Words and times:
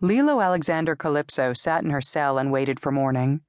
Lilo 0.00 0.40
Alexandra 0.40 0.96
Calypso 0.96 1.52
sat 1.52 1.82
in 1.82 1.90
her 1.90 2.00
cell 2.00 2.38
and 2.38 2.52
waited 2.52 2.78
for 2.78 2.92
morning. 2.92 3.40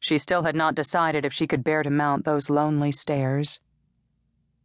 She 0.00 0.18
still 0.18 0.42
had 0.42 0.54
not 0.54 0.74
decided 0.74 1.24
if 1.24 1.32
she 1.32 1.46
could 1.46 1.64
bear 1.64 1.82
to 1.82 1.88
mount 1.88 2.26
those 2.26 2.50
lonely 2.50 2.92
stairs. 2.92 3.58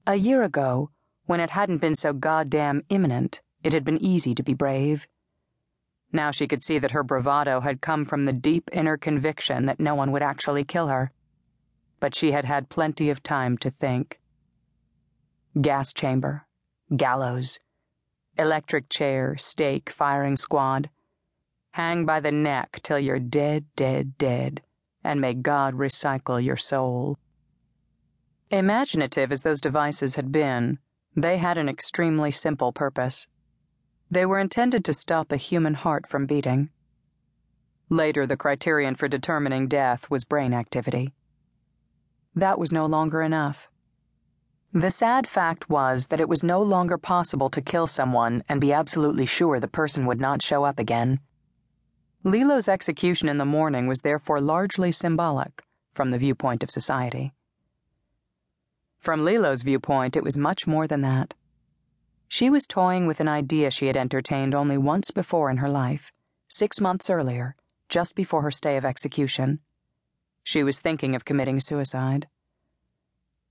A 0.06 0.16
year 0.16 0.44
ago, 0.44 0.90
when 1.26 1.40
it 1.40 1.52
hadn't 1.52 1.78
been 1.78 1.96
so 1.96 2.12
goddamn 2.12 2.84
imminent, 2.90 3.42
it 3.64 3.72
had 3.72 3.86
been 3.86 4.04
easy 4.04 4.36
to 4.36 4.44
be 4.44 4.54
brave. 4.54 5.08
Now 6.12 6.30
she 6.32 6.46
could 6.46 6.62
see 6.62 6.78
that 6.78 6.92
her 6.92 7.04
bravado 7.04 7.62
had 7.62 7.80
come 7.80 8.04
from 8.04 8.26
the 8.26 8.34
deep 8.34 8.70
inner 8.74 8.98
conviction 8.98 9.66
that 9.66 9.80
no 9.80 9.96
one 9.96 10.12
would 10.12 10.24
actually 10.24 10.66
kill 10.66 10.88
her. 10.88 11.14
But 12.02 12.16
she 12.16 12.34
had 12.34 12.44
had 12.44 12.68
plenty 12.68 13.10
of 13.10 13.24
time 13.24 13.58
to 13.60 13.70
think. 13.70 14.20
Gas 15.60 15.94
chamber, 15.94 16.48
gallows, 16.96 17.60
electric 18.38 18.90
chair, 18.90 19.38
stake, 19.38 19.90
firing 19.90 20.36
squad. 20.36 20.90
Hang 21.78 22.08
by 22.08 22.20
the 22.20 22.32
neck 22.32 22.80
till 22.82 22.98
you're 22.98 23.20
dead, 23.20 23.66
dead, 23.76 24.18
dead, 24.18 24.64
and 25.04 25.22
may 25.22 25.36
God 25.36 25.76
recycle 25.76 26.44
your 26.44 26.56
soul. 26.58 27.20
Imaginative 28.50 29.32
as 29.32 29.44
those 29.44 29.62
devices 29.62 30.16
had 30.16 30.32
been, 30.32 30.80
they 31.16 31.38
had 31.38 31.56
an 31.56 31.70
extremely 31.70 32.32
simple 32.32 32.74
purpose. 32.74 33.28
They 34.10 34.26
were 34.26 34.40
intended 34.40 34.84
to 34.86 34.94
stop 34.96 35.32
a 35.32 35.38
human 35.38 35.76
heart 35.76 36.08
from 36.08 36.26
beating. 36.26 36.72
Later, 37.90 38.26
the 38.26 38.38
criterion 38.38 38.96
for 38.96 39.08
determining 39.08 39.68
death 39.68 40.10
was 40.10 40.24
brain 40.24 40.56
activity. 40.56 41.14
That 42.34 42.58
was 42.58 42.74
no 42.74 42.88
longer 42.88 43.22
enough. 43.22 43.70
The 44.74 44.90
sad 44.90 45.28
fact 45.28 45.70
was 45.70 46.08
that 46.08 46.20
it 46.20 46.28
was 46.28 46.44
no 46.44 46.60
longer 46.60 46.98
possible 46.98 47.52
to 47.52 47.62
kill 47.62 47.86
someone 47.86 48.44
and 48.50 48.60
be 48.60 48.74
absolutely 48.74 49.28
sure 49.28 49.60
the 49.60 49.68
person 49.68 50.08
would 50.08 50.20
not 50.20 50.42
show 50.42 50.64
up 50.64 50.80
again. 50.80 51.20
Lilo's 52.28 52.68
execution 52.68 53.30
in 53.30 53.38
the 53.38 53.46
morning 53.46 53.88
was 53.88 54.02
therefore 54.02 54.42
largely 54.42 54.92
symbolic 54.92 55.64
from 55.94 56.12
the 56.12 56.18
viewpoint 56.18 56.62
of 56.62 56.70
society. 56.70 57.32
From 59.00 59.24
Lilo's 59.24 59.62
viewpoint, 59.62 60.18
it 60.18 60.26
was 60.26 60.38
much 60.38 60.68
more 60.68 60.88
than 60.88 61.00
that. 61.00 61.36
She 62.28 62.50
was 62.50 62.68
toying 62.68 63.08
with 63.08 63.22
an 63.22 63.30
idea 63.30 63.72
she 63.72 63.88
had 63.88 63.96
entertained 63.96 64.54
only 64.54 64.78
once 64.78 65.10
before 65.10 65.50
in 65.50 65.58
her 65.58 65.70
life, 65.70 66.12
six 66.50 66.82
months 66.82 67.10
earlier, 67.10 67.56
just 67.88 68.14
before 68.14 68.42
her 68.42 68.52
stay 68.52 68.76
of 68.76 68.84
execution. 68.84 69.60
She 70.44 70.64
was 70.64 70.82
thinking 70.82 71.16
of 71.16 71.24
committing 71.24 71.62
suicide. 71.62 72.28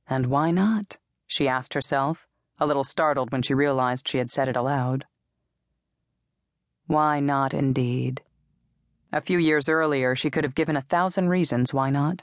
And 0.07 0.27
why 0.27 0.51
not? 0.51 0.99
she 1.27 1.49
asked 1.49 1.73
herself, 1.73 2.29
a 2.59 2.67
little 2.67 2.85
startled 2.85 3.33
when 3.33 3.41
she 3.41 3.55
realized 3.55 4.07
she 4.07 4.19
had 4.19 4.29
said 4.29 4.49
it 4.49 4.57
aloud. 4.57 5.07
Why 6.87 7.21
not, 7.21 7.55
indeed? 7.55 8.21
A 9.17 9.23
few 9.23 9.39
years 9.39 9.67
earlier, 9.67 10.15
she 10.15 10.29
could 10.29 10.45
have 10.45 10.55
given 10.55 10.77
a 10.77 10.83
thousand 10.83 11.31
reasons 11.31 11.73
why 11.73 11.89
not. 11.89 12.23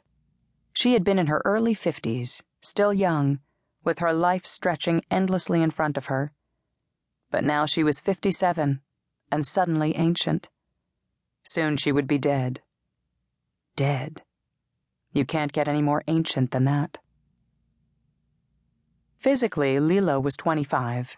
She 0.73 0.93
had 0.93 1.03
been 1.03 1.17
in 1.17 1.25
her 1.25 1.41
early 1.43 1.73
fifties, 1.73 2.43
still 2.61 2.93
young, 2.93 3.39
with 3.83 3.97
her 3.97 4.13
life 4.13 4.45
stretching 4.45 5.01
endlessly 5.09 5.63
in 5.63 5.71
front 5.71 5.97
of 5.97 6.05
her. 6.05 6.33
But 7.31 7.43
now 7.43 7.65
she 7.65 7.83
was 7.83 7.99
fifty-seven, 7.99 8.81
and 9.31 9.43
suddenly 9.43 9.95
ancient. 9.95 10.49
Soon 11.41 11.77
she 11.77 11.91
would 11.91 12.05
be 12.05 12.19
dead. 12.19 12.61
Dead. 13.75 14.21
You 15.13 15.25
can't 15.25 15.51
get 15.51 15.67
any 15.67 15.81
more 15.81 16.03
ancient 16.05 16.51
than 16.51 16.65
that. 16.65 16.99
Physically, 19.17 19.79
Lilo 19.79 20.19
was 20.19 20.37
25. 20.37 21.17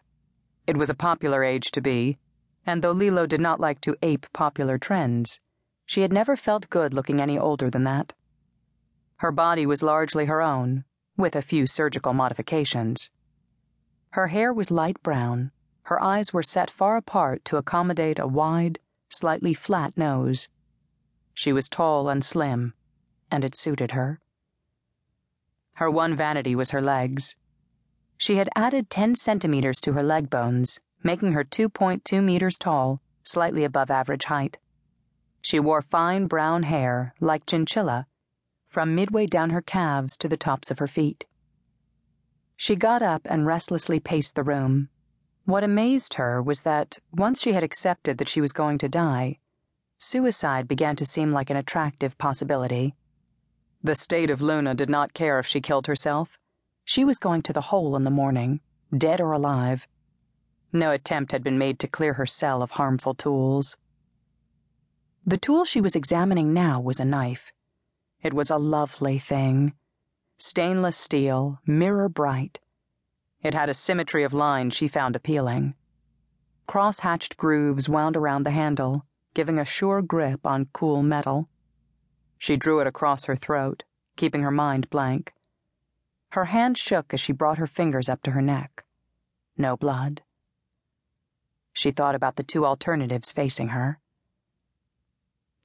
It 0.67 0.77
was 0.77 0.89
a 0.89 0.95
popular 0.95 1.43
age 1.43 1.69
to 1.71 1.81
be, 1.81 2.17
and 2.65 2.81
though 2.81 2.93
Lilo 2.93 3.27
did 3.27 3.41
not 3.41 3.59
like 3.59 3.81
to 3.81 3.97
ape 4.01 4.25
popular 4.31 4.77
trends, 4.77 5.41
she 5.85 6.01
had 6.01 6.11
never 6.11 6.35
felt 6.35 6.69
good 6.69 6.93
looking 6.93 7.21
any 7.21 7.37
older 7.37 7.69
than 7.69 7.83
that. 7.83 8.13
Her 9.17 9.31
body 9.31 9.65
was 9.65 9.83
largely 9.83 10.25
her 10.25 10.41
own, 10.41 10.83
with 11.15 11.35
a 11.35 11.41
few 11.41 11.67
surgical 11.67 12.13
modifications. 12.13 13.09
Her 14.11 14.27
hair 14.27 14.53
was 14.53 14.71
light 14.71 15.01
brown, 15.03 15.51
her 15.83 16.01
eyes 16.01 16.33
were 16.33 16.43
set 16.43 16.69
far 16.71 16.97
apart 16.97 17.45
to 17.45 17.57
accommodate 17.57 18.17
a 18.17 18.27
wide, 18.27 18.79
slightly 19.09 19.53
flat 19.53 19.95
nose. 19.95 20.49
She 21.33 21.53
was 21.53 21.69
tall 21.69 22.09
and 22.09 22.25
slim, 22.25 22.73
and 23.29 23.45
it 23.45 23.55
suited 23.55 23.91
her. 23.91 24.19
Her 25.73 25.91
one 25.91 26.15
vanity 26.15 26.55
was 26.55 26.71
her 26.71 26.81
legs. 26.81 27.35
She 28.17 28.37
had 28.37 28.49
added 28.55 28.89
10 28.89 29.15
centimeters 29.15 29.79
to 29.81 29.93
her 29.93 30.03
leg 30.03 30.29
bones, 30.29 30.79
making 31.03 31.33
her 31.33 31.43
2.2 31.43 32.23
meters 32.23 32.57
tall, 32.57 33.01
slightly 33.23 33.63
above 33.63 33.91
average 33.91 34.25
height. 34.25 34.57
She 35.45 35.59
wore 35.59 35.83
fine 35.83 36.25
brown 36.25 36.63
hair, 36.63 37.13
like 37.19 37.45
chinchilla, 37.45 38.07
from 38.65 38.95
midway 38.95 39.27
down 39.27 39.51
her 39.51 39.61
calves 39.61 40.17
to 40.17 40.27
the 40.27 40.37
tops 40.37 40.71
of 40.71 40.79
her 40.79 40.87
feet. 40.87 41.25
She 42.57 42.75
got 42.75 43.03
up 43.03 43.21
and 43.25 43.45
restlessly 43.45 43.99
paced 43.99 44.33
the 44.33 44.41
room. 44.41 44.89
What 45.43 45.63
amazed 45.63 46.15
her 46.15 46.41
was 46.41 46.63
that, 46.63 46.97
once 47.11 47.43
she 47.43 47.51
had 47.51 47.61
accepted 47.61 48.17
that 48.17 48.27
she 48.27 48.41
was 48.41 48.53
going 48.53 48.79
to 48.79 48.89
die, 48.89 49.37
suicide 49.99 50.67
began 50.67 50.95
to 50.95 51.05
seem 51.05 51.31
like 51.31 51.51
an 51.51 51.57
attractive 51.57 52.17
possibility. 52.17 52.95
The 53.83 53.93
state 53.93 54.31
of 54.31 54.41
Luna 54.41 54.73
did 54.73 54.89
not 54.89 55.13
care 55.13 55.37
if 55.37 55.45
she 55.45 55.61
killed 55.61 55.85
herself. 55.85 56.39
She 56.85 57.05
was 57.05 57.19
going 57.19 57.43
to 57.43 57.53
the 57.53 57.69
hole 57.69 57.95
in 57.95 58.03
the 58.03 58.09
morning, 58.09 58.61
dead 58.97 59.21
or 59.21 59.31
alive. 59.31 59.87
No 60.73 60.89
attempt 60.89 61.33
had 61.33 61.43
been 61.43 61.59
made 61.59 61.77
to 61.81 61.87
clear 61.87 62.13
her 62.13 62.25
cell 62.25 62.63
of 62.63 62.71
harmful 62.71 63.13
tools. 63.13 63.77
The 65.27 65.39
tool 65.39 65.65
she 65.65 65.81
was 65.81 65.95
examining 65.95 66.53
now 66.53 66.79
was 66.79 66.99
a 66.99 67.05
knife. 67.05 67.51
It 68.21 68.31
was 68.31 68.51
a 68.51 68.59
lovely 68.59 69.17
thing. 69.17 69.73
Stainless 70.37 70.97
steel, 70.97 71.59
mirror 71.65 72.07
bright. 72.07 72.59
It 73.41 73.55
had 73.55 73.67
a 73.67 73.73
symmetry 73.73 74.23
of 74.23 74.35
line 74.35 74.69
she 74.69 74.87
found 74.87 75.15
appealing. 75.15 75.73
Cross 76.67 76.99
hatched 76.99 77.37
grooves 77.37 77.89
wound 77.89 78.15
around 78.15 78.43
the 78.43 78.51
handle, 78.51 79.07
giving 79.33 79.57
a 79.57 79.65
sure 79.65 80.03
grip 80.03 80.45
on 80.45 80.69
cool 80.73 81.01
metal. 81.01 81.49
She 82.37 82.55
drew 82.55 82.79
it 82.79 82.87
across 82.87 83.25
her 83.25 83.35
throat, 83.35 83.83
keeping 84.17 84.43
her 84.43 84.51
mind 84.51 84.91
blank. 84.91 85.33
Her 86.29 86.45
hand 86.45 86.77
shook 86.77 87.15
as 87.15 87.19
she 87.19 87.33
brought 87.33 87.57
her 87.57 87.65
fingers 87.65 88.09
up 88.09 88.21
to 88.23 88.31
her 88.31 88.43
neck. 88.43 88.83
No 89.57 89.75
blood. 89.75 90.21
She 91.73 91.89
thought 91.89 92.13
about 92.13 92.35
the 92.35 92.43
two 92.43 92.63
alternatives 92.63 93.31
facing 93.31 93.69
her. 93.69 93.99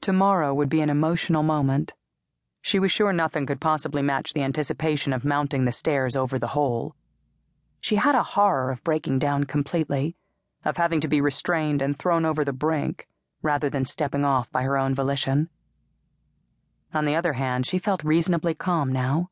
Tomorrow 0.01 0.55
would 0.55 0.71
be 0.71 0.81
an 0.81 0.89
emotional 0.89 1.43
moment. 1.43 1.93
She 2.63 2.79
was 2.79 2.91
sure 2.91 3.13
nothing 3.13 3.45
could 3.45 3.61
possibly 3.61 4.01
match 4.01 4.33
the 4.33 4.43
anticipation 4.43 5.13
of 5.13 5.25
mounting 5.25 5.65
the 5.65 5.73
stairs 5.73 6.17
over 6.17 6.39
the 6.39 6.49
hole. 6.49 6.95
She 7.81 7.97
had 7.97 8.15
a 8.15 8.23
horror 8.23 8.71
of 8.71 8.83
breaking 8.83 9.19
down 9.19 9.45
completely, 9.45 10.17
of 10.65 10.77
having 10.77 11.01
to 11.01 11.09
be 11.09 11.21
restrained 11.21 11.83
and 11.83 11.97
thrown 11.97 12.25
over 12.25 12.45
the 12.45 12.53
brink, 12.53 13.09
rather 13.43 13.71
than 13.71 13.85
stepping 13.85 14.25
off 14.25 14.51
by 14.51 14.63
her 14.63 14.77
own 14.77 14.95
volition. 14.95 15.49
On 16.93 17.05
the 17.05 17.15
other 17.15 17.35
hand, 17.35 17.67
she 17.67 17.79
felt 17.79 18.03
reasonably 18.03 18.55
calm 18.55 18.93
now. 18.93 19.31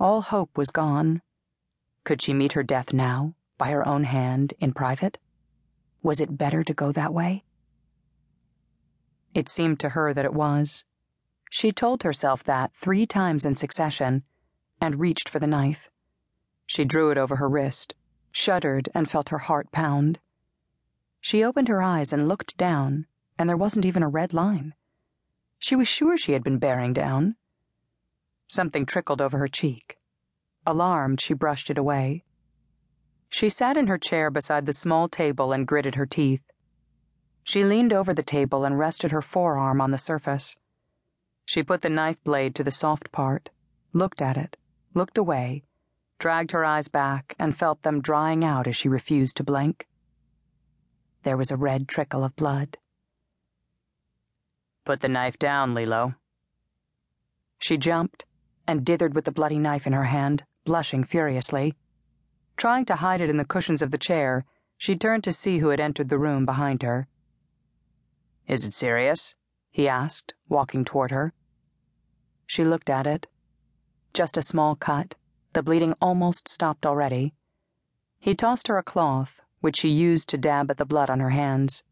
All 0.00 0.22
hope 0.22 0.56
was 0.58 0.70
gone. 0.70 1.22
Could 2.04 2.20
she 2.20 2.34
meet 2.34 2.52
her 2.52 2.62
death 2.62 2.92
now, 2.92 3.34
by 3.58 3.70
her 3.70 3.86
own 3.86 4.04
hand, 4.04 4.54
in 4.58 4.72
private? 4.72 5.18
Was 6.02 6.20
it 6.20 6.36
better 6.36 6.64
to 6.64 6.74
go 6.74 6.90
that 6.92 7.14
way? 7.14 7.43
It 9.34 9.48
seemed 9.48 9.80
to 9.80 9.90
her 9.90 10.14
that 10.14 10.24
it 10.24 10.32
was. 10.32 10.84
She 11.50 11.72
told 11.72 12.04
herself 12.04 12.44
that 12.44 12.72
three 12.72 13.04
times 13.04 13.44
in 13.44 13.56
succession, 13.56 14.22
and 14.80 15.00
reached 15.00 15.28
for 15.28 15.40
the 15.40 15.46
knife. 15.46 15.90
She 16.66 16.84
drew 16.84 17.10
it 17.10 17.18
over 17.18 17.36
her 17.36 17.48
wrist, 17.48 17.96
shuddered, 18.30 18.88
and 18.94 19.10
felt 19.10 19.30
her 19.30 19.38
heart 19.38 19.70
pound. 19.72 20.20
She 21.20 21.44
opened 21.44 21.68
her 21.68 21.82
eyes 21.82 22.12
and 22.12 22.28
looked 22.28 22.56
down, 22.56 23.06
and 23.38 23.48
there 23.48 23.56
wasn't 23.56 23.84
even 23.84 24.02
a 24.02 24.08
red 24.08 24.32
line. 24.32 24.74
She 25.58 25.74
was 25.74 25.88
sure 25.88 26.16
she 26.16 26.32
had 26.32 26.44
been 26.44 26.58
bearing 26.58 26.92
down. 26.92 27.36
Something 28.46 28.86
trickled 28.86 29.20
over 29.20 29.38
her 29.38 29.48
cheek. 29.48 29.98
Alarmed, 30.66 31.20
she 31.20 31.34
brushed 31.34 31.70
it 31.70 31.78
away. 31.78 32.24
She 33.28 33.48
sat 33.48 33.76
in 33.76 33.88
her 33.88 33.98
chair 33.98 34.30
beside 34.30 34.66
the 34.66 34.72
small 34.72 35.08
table 35.08 35.52
and 35.52 35.66
gritted 35.66 35.96
her 35.96 36.06
teeth. 36.06 36.46
She 37.44 37.62
leaned 37.62 37.92
over 37.92 38.14
the 38.14 38.22
table 38.22 38.64
and 38.64 38.78
rested 38.78 39.12
her 39.12 39.22
forearm 39.22 39.80
on 39.80 39.90
the 39.90 39.98
surface. 39.98 40.56
She 41.44 41.62
put 41.62 41.82
the 41.82 41.90
knife 41.90 42.22
blade 42.24 42.54
to 42.54 42.64
the 42.64 42.70
soft 42.70 43.12
part, 43.12 43.50
looked 43.92 44.22
at 44.22 44.38
it, 44.38 44.56
looked 44.94 45.18
away, 45.18 45.62
dragged 46.18 46.52
her 46.52 46.64
eyes 46.64 46.88
back, 46.88 47.34
and 47.38 47.56
felt 47.56 47.82
them 47.82 48.00
drying 48.00 48.44
out 48.44 48.66
as 48.66 48.74
she 48.74 48.88
refused 48.88 49.36
to 49.36 49.44
blink. 49.44 49.86
There 51.22 51.36
was 51.36 51.50
a 51.50 51.56
red 51.56 51.86
trickle 51.86 52.24
of 52.24 52.34
blood. 52.34 52.78
Put 54.86 55.00
the 55.00 55.08
knife 55.08 55.38
down, 55.38 55.74
Lilo. 55.74 56.14
She 57.58 57.76
jumped 57.76 58.24
and 58.66 58.84
dithered 58.84 59.14
with 59.14 59.26
the 59.26 59.32
bloody 59.32 59.58
knife 59.58 59.86
in 59.86 59.92
her 59.92 60.04
hand, 60.04 60.44
blushing 60.64 61.04
furiously. 61.04 61.74
Trying 62.56 62.86
to 62.86 62.96
hide 62.96 63.20
it 63.20 63.30
in 63.30 63.36
the 63.36 63.44
cushions 63.44 63.82
of 63.82 63.90
the 63.90 63.98
chair, 63.98 64.46
she 64.78 64.96
turned 64.96 65.24
to 65.24 65.32
see 65.32 65.58
who 65.58 65.68
had 65.68 65.80
entered 65.80 66.08
the 66.08 66.18
room 66.18 66.46
behind 66.46 66.82
her. 66.82 67.06
Is 68.46 68.64
it 68.64 68.74
serious? 68.74 69.34
he 69.70 69.88
asked, 69.88 70.34
walking 70.48 70.84
toward 70.84 71.10
her. 71.10 71.32
She 72.46 72.64
looked 72.64 72.90
at 72.90 73.06
it. 73.06 73.26
Just 74.12 74.36
a 74.36 74.42
small 74.42 74.76
cut, 74.76 75.14
the 75.52 75.62
bleeding 75.62 75.94
almost 76.00 76.48
stopped 76.48 76.86
already. 76.86 77.34
He 78.20 78.34
tossed 78.34 78.68
her 78.68 78.78
a 78.78 78.82
cloth, 78.82 79.40
which 79.60 79.76
she 79.76 79.88
used 79.88 80.28
to 80.28 80.38
dab 80.38 80.70
at 80.70 80.76
the 80.76 80.84
blood 80.84 81.10
on 81.10 81.20
her 81.20 81.30
hands. 81.30 81.82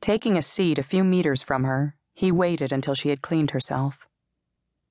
Taking 0.00 0.36
a 0.36 0.42
seat 0.42 0.78
a 0.78 0.82
few 0.82 1.04
meters 1.04 1.42
from 1.42 1.64
her, 1.64 1.94
he 2.14 2.32
waited 2.32 2.72
until 2.72 2.94
she 2.94 3.10
had 3.10 3.22
cleaned 3.22 3.52
herself. 3.52 4.08